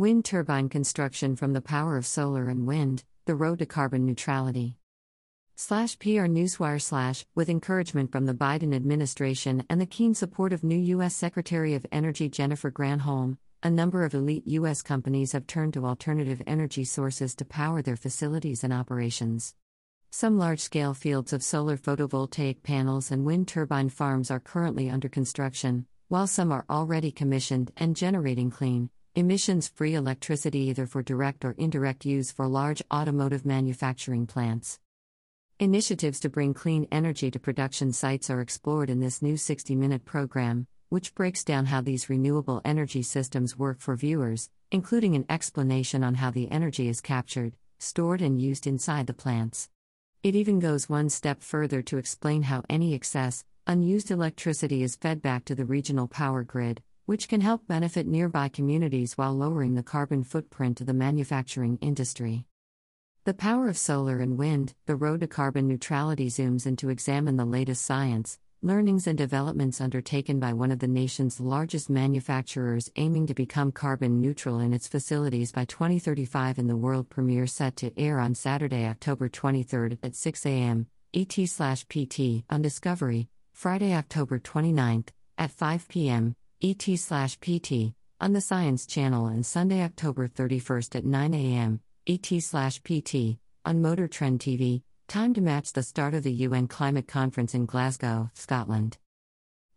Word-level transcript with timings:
Wind 0.00 0.24
turbine 0.24 0.70
construction 0.70 1.36
from 1.36 1.52
the 1.52 1.60
power 1.60 1.98
of 1.98 2.06
solar 2.06 2.48
and 2.48 2.66
wind, 2.66 3.04
the 3.26 3.34
road 3.34 3.58
to 3.58 3.66
carbon 3.66 4.06
neutrality. 4.06 4.78
Slash 5.56 5.98
PR 5.98 6.24
Newswire 6.24 6.80
slash, 6.80 7.26
with 7.34 7.50
encouragement 7.50 8.10
from 8.10 8.24
the 8.24 8.32
Biden 8.32 8.74
administration 8.74 9.62
and 9.68 9.78
the 9.78 9.84
keen 9.84 10.14
support 10.14 10.54
of 10.54 10.64
new 10.64 10.78
U.S. 10.96 11.14
Secretary 11.14 11.74
of 11.74 11.84
Energy 11.92 12.30
Jennifer 12.30 12.70
Granholm, 12.70 13.36
a 13.62 13.68
number 13.68 14.02
of 14.02 14.14
elite 14.14 14.46
U.S. 14.46 14.80
companies 14.80 15.32
have 15.32 15.46
turned 15.46 15.74
to 15.74 15.84
alternative 15.84 16.40
energy 16.46 16.86
sources 16.86 17.34
to 17.34 17.44
power 17.44 17.82
their 17.82 17.94
facilities 17.94 18.64
and 18.64 18.72
operations. 18.72 19.54
Some 20.10 20.38
large 20.38 20.60
scale 20.60 20.94
fields 20.94 21.34
of 21.34 21.42
solar 21.42 21.76
photovoltaic 21.76 22.62
panels 22.62 23.10
and 23.10 23.26
wind 23.26 23.48
turbine 23.48 23.90
farms 23.90 24.30
are 24.30 24.40
currently 24.40 24.88
under 24.88 25.10
construction, 25.10 25.84
while 26.08 26.26
some 26.26 26.50
are 26.52 26.64
already 26.70 27.12
commissioned 27.12 27.70
and 27.76 27.94
generating 27.94 28.50
clean, 28.50 28.88
emissions 29.16 29.66
free 29.66 29.94
electricity 29.94 30.60
either 30.68 30.86
for 30.86 31.02
direct 31.02 31.44
or 31.44 31.56
indirect 31.58 32.04
use 32.04 32.30
for 32.30 32.46
large 32.46 32.80
automotive 32.92 33.44
manufacturing 33.44 34.24
plants. 34.24 34.78
Initiatives 35.58 36.20
to 36.20 36.28
bring 36.28 36.54
clean 36.54 36.86
energy 36.92 37.28
to 37.28 37.40
production 37.40 37.92
sites 37.92 38.30
are 38.30 38.40
explored 38.40 38.88
in 38.88 39.00
this 39.00 39.20
new 39.20 39.36
60 39.36 39.74
minute 39.74 40.04
program, 40.04 40.68
which 40.90 41.12
breaks 41.16 41.42
down 41.42 41.66
how 41.66 41.80
these 41.80 42.08
renewable 42.08 42.60
energy 42.64 43.02
systems 43.02 43.58
work 43.58 43.80
for 43.80 43.96
viewers, 43.96 44.48
including 44.70 45.16
an 45.16 45.26
explanation 45.28 46.04
on 46.04 46.14
how 46.14 46.30
the 46.30 46.48
energy 46.48 46.88
is 46.88 47.00
captured, 47.00 47.54
stored, 47.80 48.22
and 48.22 48.40
used 48.40 48.64
inside 48.64 49.08
the 49.08 49.12
plants. 49.12 49.68
It 50.22 50.36
even 50.36 50.60
goes 50.60 50.88
one 50.88 51.08
step 51.08 51.42
further 51.42 51.82
to 51.82 51.98
explain 51.98 52.44
how 52.44 52.62
any 52.70 52.94
excess, 52.94 53.44
unused 53.66 54.12
electricity 54.12 54.84
is 54.84 54.94
fed 54.94 55.20
back 55.20 55.44
to 55.46 55.56
the 55.56 55.64
regional 55.64 56.06
power 56.06 56.44
grid, 56.44 56.80
which 57.06 57.28
can 57.28 57.40
help 57.40 57.66
benefit 57.66 58.06
nearby 58.06 58.48
communities 58.48 59.18
while 59.18 59.34
lowering 59.34 59.74
the 59.74 59.82
carbon 59.82 60.22
footprint 60.22 60.80
of 60.80 60.86
the 60.86 60.94
manufacturing 60.94 61.78
industry. 61.80 62.44
The 63.24 63.34
power 63.34 63.68
of 63.68 63.76
solar 63.76 64.20
and 64.20 64.38
wind, 64.38 64.74
the 64.86 64.96
road 64.96 65.20
to 65.20 65.26
carbon 65.26 65.68
neutrality 65.68 66.28
zooms 66.28 66.66
in 66.66 66.76
to 66.76 66.88
examine 66.88 67.36
the 67.36 67.44
latest 67.44 67.84
science, 67.84 68.38
learnings, 68.62 69.06
and 69.06 69.16
developments 69.16 69.80
undertaken 69.80 70.38
by 70.38 70.52
one 70.52 70.70
of 70.70 70.78
the 70.78 70.88
nation's 70.88 71.40
largest 71.40 71.90
manufacturers 71.90 72.90
aiming 72.96 73.26
to 73.26 73.34
become 73.34 73.72
carbon 73.72 74.20
neutral 74.20 74.58
in 74.58 74.72
its 74.72 74.88
facilities 74.88 75.52
by 75.52 75.64
2035 75.64 76.58
in 76.58 76.66
the 76.66 76.76
world 76.76 77.08
premiere 77.08 77.46
set 77.46 77.76
to 77.76 77.98
air 77.98 78.20
on 78.20 78.34
Saturday, 78.34 78.86
October 78.86 79.28
23 79.28 79.98
at 80.02 80.14
6 80.14 80.46
a.m. 80.46 80.86
ET/PT 81.12 82.44
on 82.50 82.62
Discovery, 82.62 83.28
Friday, 83.52 83.94
October 83.94 84.38
29 84.38 85.04
at 85.38 85.50
5 85.50 85.88
p.m. 85.88 86.36
ET/PT 86.62 87.94
on 88.20 88.34
the 88.34 88.40
Science 88.42 88.84
Channel 88.84 89.28
and 89.28 89.46
Sunday, 89.46 89.82
October 89.82 90.28
31st 90.28 90.96
at 90.96 91.06
9 91.06 91.32
a.m. 91.32 91.80
ET/PT 92.06 93.38
on 93.64 93.80
Motor 93.80 94.06
Trend 94.06 94.40
TV, 94.40 94.82
time 95.08 95.32
to 95.32 95.40
match 95.40 95.72
the 95.72 95.82
start 95.82 96.12
of 96.12 96.22
the 96.22 96.44
UN 96.44 96.68
Climate 96.68 97.08
Conference 97.08 97.54
in 97.54 97.64
Glasgow, 97.64 98.30
Scotland. 98.34 98.98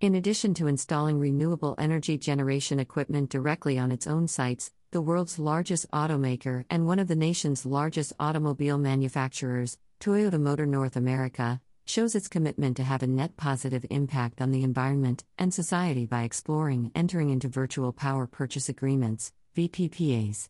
In 0.00 0.16
addition 0.16 0.54
to 0.54 0.66
installing 0.66 1.20
renewable 1.20 1.76
energy 1.78 2.18
generation 2.18 2.80
equipment 2.80 3.30
directly 3.30 3.78
on 3.78 3.92
its 3.92 4.08
own 4.08 4.26
sites, 4.26 4.72
the 4.90 5.00
world's 5.00 5.38
largest 5.38 5.88
automaker 5.92 6.64
and 6.68 6.88
one 6.88 6.98
of 6.98 7.06
the 7.06 7.14
nation's 7.14 7.64
largest 7.64 8.12
automobile 8.18 8.76
manufacturers, 8.76 9.78
Toyota 10.00 10.40
Motor 10.40 10.66
North 10.66 10.96
America, 10.96 11.60
shows 11.84 12.14
its 12.14 12.28
commitment 12.28 12.76
to 12.76 12.82
have 12.82 13.02
a 13.02 13.06
net 13.06 13.36
positive 13.36 13.84
impact 13.90 14.40
on 14.40 14.50
the 14.50 14.62
environment 14.62 15.24
and 15.38 15.52
society 15.52 16.06
by 16.06 16.22
exploring 16.22 16.90
entering 16.94 17.30
into 17.30 17.48
virtual 17.48 17.92
power 17.92 18.26
purchase 18.26 18.68
agreements, 18.68 19.32
VPPAs. 19.56 20.48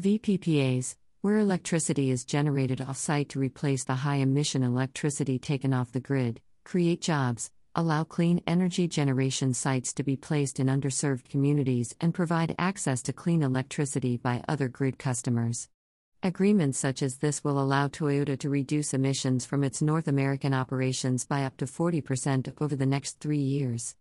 VPPAs, 0.00 0.96
where 1.22 1.38
electricity 1.38 2.10
is 2.10 2.24
generated 2.24 2.80
off 2.80 2.96
site 2.96 3.28
to 3.30 3.38
replace 3.38 3.84
the 3.84 3.94
high 3.94 4.16
emission 4.16 4.62
electricity 4.62 5.38
taken 5.38 5.72
off 5.72 5.92
the 5.92 6.00
grid, 6.00 6.40
create 6.64 7.00
jobs, 7.00 7.50
allow 7.74 8.04
clean 8.04 8.40
energy 8.46 8.88
generation 8.88 9.52
sites 9.52 9.92
to 9.92 10.02
be 10.02 10.16
placed 10.16 10.58
in 10.60 10.66
underserved 10.66 11.28
communities, 11.28 11.94
and 12.00 12.14
provide 12.14 12.54
access 12.58 13.02
to 13.02 13.12
clean 13.12 13.42
electricity 13.42 14.16
by 14.16 14.42
other 14.48 14.68
grid 14.68 14.98
customers. 14.98 15.68
Agreements 16.22 16.78
such 16.78 17.02
as 17.02 17.18
this 17.18 17.44
will 17.44 17.60
allow 17.60 17.88
Toyota 17.88 18.38
to 18.38 18.48
reduce 18.48 18.94
emissions 18.94 19.44
from 19.44 19.62
its 19.62 19.82
North 19.82 20.08
American 20.08 20.54
operations 20.54 21.26
by 21.26 21.44
up 21.44 21.56
to 21.58 21.66
40% 21.66 22.52
over 22.60 22.74
the 22.74 22.86
next 22.86 23.20
three 23.20 23.38
years. 23.38 23.94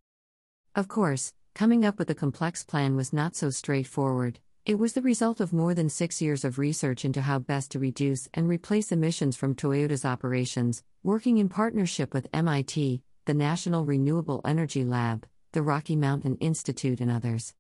Of 0.75 0.87
course, 0.87 1.33
coming 1.53 1.85
up 1.85 1.99
with 1.99 2.09
a 2.09 2.15
complex 2.15 2.63
plan 2.63 2.95
was 2.95 3.13
not 3.13 3.35
so 3.35 3.49
straightforward. 3.49 4.39
It 4.65 4.79
was 4.79 4.93
the 4.93 5.01
result 5.01 5.39
of 5.39 5.53
more 5.53 5.73
than 5.75 5.89
six 5.89 6.21
years 6.21 6.43
of 6.43 6.57
research 6.57 7.05
into 7.05 7.21
how 7.21 7.39
best 7.39 7.71
to 7.71 7.79
reduce 7.79 8.27
and 8.33 8.47
replace 8.47 8.91
emissions 8.91 9.35
from 9.35 9.53
Toyota's 9.53 10.05
operations, 10.05 10.83
working 11.03 11.37
in 11.37 11.49
partnership 11.49 12.13
with 12.13 12.29
MIT, 12.33 13.01
the 13.25 13.33
National 13.33 13.85
Renewable 13.85 14.41
Energy 14.45 14.83
Lab, 14.83 15.27
the 15.51 15.61
Rocky 15.61 15.95
Mountain 15.95 16.37
Institute, 16.37 17.01
and 17.01 17.11
others. 17.11 17.53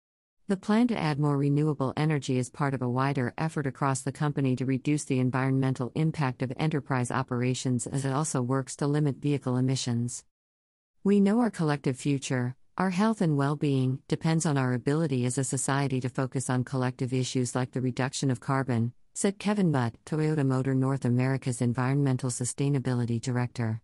The 0.47 0.57
plan 0.57 0.87
to 0.89 0.97
add 0.97 1.19
more 1.19 1.39
renewable 1.39 1.91
energy 1.97 2.37
is 2.37 2.51
part 2.51 2.75
of 2.75 2.83
a 2.83 2.89
wider 2.89 3.33
effort 3.35 3.65
across 3.65 4.01
the 4.01 4.11
company 4.11 4.55
to 4.57 4.65
reduce 4.65 5.03
the 5.03 5.19
environmental 5.19 5.91
impact 5.95 6.43
of 6.43 6.53
enterprise 6.55 7.09
operations 7.09 7.87
as 7.87 8.05
it 8.05 8.13
also 8.13 8.43
works 8.43 8.75
to 8.75 8.85
limit 8.85 9.15
vehicle 9.15 9.57
emissions. 9.57 10.23
We 11.03 11.19
know 11.19 11.39
our 11.39 11.49
collective 11.49 11.97
future, 11.97 12.55
our 12.77 12.91
health 12.91 13.21
and 13.21 13.35
well 13.35 13.55
being, 13.55 14.03
depends 14.07 14.45
on 14.45 14.55
our 14.55 14.73
ability 14.73 15.25
as 15.25 15.39
a 15.39 15.43
society 15.43 15.99
to 16.01 16.09
focus 16.09 16.47
on 16.47 16.63
collective 16.63 17.11
issues 17.11 17.55
like 17.55 17.71
the 17.71 17.81
reduction 17.81 18.29
of 18.29 18.39
carbon, 18.39 18.93
said 19.15 19.39
Kevin 19.39 19.71
Butt, 19.71 19.95
Toyota 20.05 20.45
Motor 20.45 20.75
North 20.75 21.05
America's 21.05 21.59
Environmental 21.59 22.29
Sustainability 22.29 23.19
Director. 23.19 23.81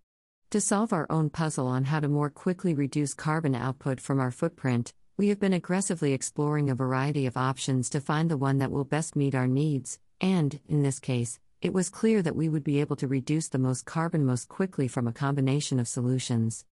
To 0.51 0.61
solve 0.61 0.93
our 0.93 1.07
own 1.09 1.31
puzzle 1.31 1.65
on 1.65 1.85
how 1.85 2.01
to 2.01 2.07
more 2.07 2.29
quickly 2.29 2.75
reduce 2.75 3.15
carbon 3.15 3.55
output 3.55 3.99
from 3.99 4.19
our 4.19 4.29
footprint, 4.29 4.93
we 5.21 5.27
have 5.27 5.39
been 5.39 5.53
aggressively 5.53 6.13
exploring 6.13 6.67
a 6.67 6.73
variety 6.73 7.27
of 7.27 7.37
options 7.37 7.91
to 7.91 8.01
find 8.01 8.27
the 8.27 8.37
one 8.37 8.57
that 8.57 8.71
will 8.71 8.83
best 8.83 9.15
meet 9.15 9.35
our 9.35 9.45
needs, 9.45 9.99
and, 10.19 10.59
in 10.67 10.81
this 10.81 10.99
case, 10.99 11.39
it 11.61 11.71
was 11.71 11.91
clear 11.91 12.23
that 12.23 12.35
we 12.35 12.49
would 12.49 12.63
be 12.63 12.79
able 12.79 12.95
to 12.95 13.07
reduce 13.07 13.47
the 13.47 13.59
most 13.59 13.85
carbon 13.85 14.25
most 14.25 14.49
quickly 14.49 14.87
from 14.87 15.07
a 15.07 15.13
combination 15.13 15.79
of 15.79 15.87
solutions. 15.87 16.65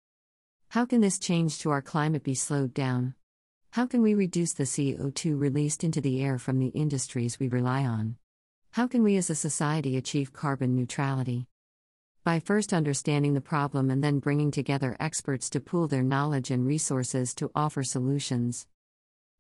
How 0.69 0.85
can 0.85 1.01
this 1.01 1.19
change 1.19 1.59
to 1.59 1.71
our 1.71 1.81
climate 1.81 2.23
be 2.23 2.35
slowed 2.35 2.73
down? 2.73 3.15
How 3.71 3.85
can 3.85 4.01
we 4.01 4.13
reduce 4.13 4.53
the 4.53 4.63
CO2 4.63 5.37
released 5.37 5.83
into 5.83 5.99
the 5.99 6.23
air 6.23 6.39
from 6.39 6.57
the 6.57 6.67
industries 6.67 7.41
we 7.41 7.49
rely 7.49 7.83
on? 7.83 8.15
How 8.71 8.87
can 8.87 9.03
we 9.03 9.17
as 9.17 9.29
a 9.29 9.35
society 9.35 9.97
achieve 9.97 10.31
carbon 10.31 10.73
neutrality? 10.73 11.47
By 12.27 12.41
first 12.41 12.73
understanding 12.73 13.35
the 13.35 13.39
problem 13.39 13.89
and 13.89 14.03
then 14.03 14.19
bringing 14.19 14.51
together 14.51 14.97
experts 14.99 15.49
to 15.49 15.61
pool 15.61 15.88
their 15.88 16.03
knowledge 16.03 16.51
and 16.51 16.67
resources 16.67 17.33
to 17.33 17.49
offer 17.55 17.83
solutions. 17.83 18.67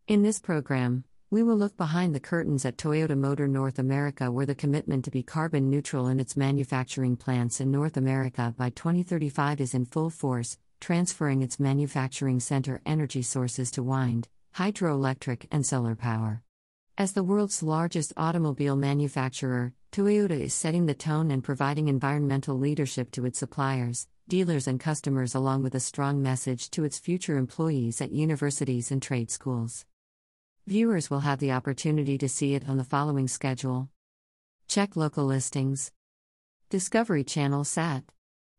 In 0.07 0.23
this 0.23 0.39
program, 0.39 1.03
we 1.29 1.43
will 1.43 1.57
look 1.57 1.75
behind 1.75 2.15
the 2.15 2.21
curtains 2.21 2.63
at 2.63 2.77
Toyota 2.77 3.17
Motor 3.17 3.45
North 3.45 3.77
America, 3.77 4.31
where 4.31 4.45
the 4.45 4.55
commitment 4.55 5.03
to 5.03 5.11
be 5.11 5.21
carbon 5.21 5.69
neutral 5.69 6.07
in 6.07 6.21
its 6.21 6.37
manufacturing 6.37 7.17
plants 7.17 7.59
in 7.59 7.71
North 7.71 7.97
America 7.97 8.55
by 8.57 8.69
2035 8.69 9.59
is 9.59 9.73
in 9.73 9.83
full 9.83 10.09
force, 10.09 10.57
transferring 10.79 11.41
its 11.41 11.59
manufacturing 11.59 12.39
center 12.39 12.79
energy 12.85 13.21
sources 13.21 13.69
to 13.71 13.83
wind, 13.83 14.29
hydroelectric, 14.55 15.45
and 15.51 15.65
solar 15.65 15.93
power. 15.93 16.41
As 16.99 17.11
the 17.11 17.23
world's 17.23 17.61
largest 17.61 18.11
automobile 18.17 18.75
manufacturer, 18.75 19.73
Toyota 19.91 20.31
is 20.31 20.55
setting 20.55 20.87
the 20.87 20.95
tone 20.95 21.29
and 21.29 21.43
providing 21.43 21.89
environmental 21.89 22.57
leadership 22.57 23.11
to 23.11 23.25
its 23.27 23.37
suppliers, 23.37 24.07
dealers, 24.27 24.67
and 24.67 24.79
customers, 24.79 25.35
along 25.35 25.61
with 25.61 25.75
a 25.75 25.79
strong 25.79 26.23
message 26.23 26.71
to 26.71 26.83
its 26.83 26.97
future 26.97 27.37
employees 27.37 28.01
at 28.01 28.11
universities 28.11 28.89
and 28.89 28.99
trade 28.99 29.29
schools. 29.29 29.85
Viewers 30.65 31.11
will 31.11 31.19
have 31.19 31.37
the 31.37 31.51
opportunity 31.51 32.17
to 32.17 32.27
see 32.27 32.55
it 32.55 32.67
on 32.67 32.77
the 32.77 32.83
following 32.83 33.27
schedule. 33.27 33.89
Check 34.67 34.95
local 34.95 35.25
listings. 35.25 35.91
Discovery 36.71 37.23
Channel 37.23 37.63
SAT. 37.63 38.05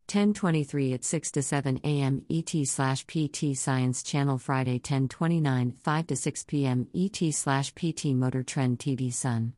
1023 0.09 0.93
at 0.93 1.03
6 1.03 1.31
to 1.33 1.43
7 1.43 1.81
a.m. 1.83 2.25
ET 2.31 2.49
slash 2.65 3.05
PT 3.05 3.55
Science 3.55 4.01
Channel 4.01 4.39
Friday 4.39 4.79
1029 4.79 5.73
5 5.83 6.07
to 6.07 6.15
6 6.15 6.43
p.m. 6.45 6.87
ET 6.95 7.31
slash 7.31 7.75
PT 7.75 8.05
Motor 8.05 8.41
Trend 8.41 8.79
TV 8.79 9.13
Sun. 9.13 9.53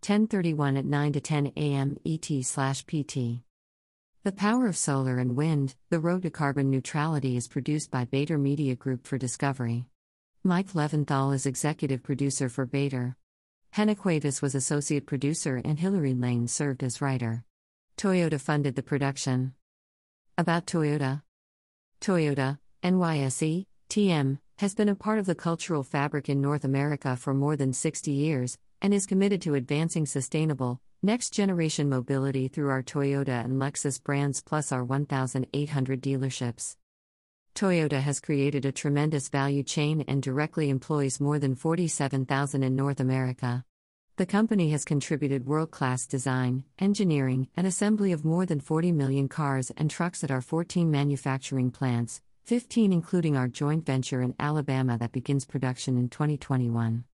1031 0.00 0.78
at 0.78 0.86
9 0.86 1.12
to 1.12 1.20
10 1.20 1.52
a.m. 1.54 1.98
ET 2.06 2.26
slash 2.46 2.86
PT. 2.86 3.44
The 4.22 4.32
Power 4.34 4.68
of 4.68 4.78
Solar 4.78 5.18
and 5.18 5.36
Wind, 5.36 5.74
The 5.90 6.00
Road 6.00 6.22
to 6.22 6.30
Carbon 6.30 6.70
Neutrality 6.70 7.36
is 7.36 7.46
produced 7.46 7.90
by 7.90 8.06
Bader 8.06 8.38
Media 8.38 8.74
Group 8.76 9.06
for 9.06 9.18
Discovery. 9.18 9.84
Mike 10.42 10.72
Leventhal 10.72 11.34
is 11.34 11.44
executive 11.44 12.02
producer 12.02 12.48
for 12.48 12.64
Bader. 12.64 13.16
Henna 13.72 13.94
Cuevas 13.94 14.40
was 14.40 14.54
associate 14.54 15.04
producer 15.04 15.60
and 15.62 15.78
Hilary 15.78 16.14
Lane 16.14 16.48
served 16.48 16.82
as 16.82 17.02
writer. 17.02 17.44
Toyota 17.98 18.40
funded 18.40 18.76
the 18.76 18.82
production. 18.82 19.52
About 20.38 20.66
Toyota 20.66 21.22
Toyota, 22.00 22.58
NYSE, 22.82 23.66
TM, 23.90 24.38
has 24.58 24.74
been 24.74 24.88
a 24.88 24.94
part 24.94 25.18
of 25.18 25.26
the 25.26 25.34
cultural 25.34 25.82
fabric 25.82 26.28
in 26.28 26.40
North 26.40 26.64
America 26.64 27.16
for 27.16 27.34
more 27.34 27.56
than 27.56 27.72
60 27.72 28.10
years, 28.10 28.56
and 28.80 28.94
is 28.94 29.06
committed 29.06 29.42
to 29.42 29.54
advancing 29.54 30.06
sustainable, 30.06 30.80
next 31.02 31.30
generation 31.30 31.88
mobility 31.88 32.48
through 32.48 32.70
our 32.70 32.82
Toyota 32.82 33.44
and 33.44 33.60
Lexus 33.60 34.02
brands 34.02 34.42
plus 34.42 34.72
our 34.72 34.84
1,800 34.84 36.02
dealerships. 36.02 36.76
Toyota 37.54 38.00
has 38.00 38.20
created 38.20 38.64
a 38.64 38.72
tremendous 38.72 39.28
value 39.28 39.62
chain 39.62 40.04
and 40.08 40.22
directly 40.22 40.70
employs 40.70 41.20
more 41.20 41.38
than 41.38 41.54
47,000 41.54 42.62
in 42.62 42.76
North 42.76 43.00
America. 43.00 43.64
The 44.20 44.26
company 44.26 44.70
has 44.72 44.84
contributed 44.84 45.46
world 45.46 45.70
class 45.70 46.06
design, 46.06 46.64
engineering, 46.78 47.48
and 47.56 47.66
assembly 47.66 48.12
of 48.12 48.22
more 48.22 48.44
than 48.44 48.60
40 48.60 48.92
million 48.92 49.28
cars 49.28 49.72
and 49.78 49.90
trucks 49.90 50.22
at 50.22 50.30
our 50.30 50.42
14 50.42 50.90
manufacturing 50.90 51.70
plants, 51.70 52.20
15 52.44 52.92
including 52.92 53.34
our 53.34 53.48
joint 53.48 53.86
venture 53.86 54.20
in 54.20 54.34
Alabama 54.38 54.98
that 54.98 55.12
begins 55.12 55.46
production 55.46 55.96
in 55.96 56.10
2021. 56.10 57.04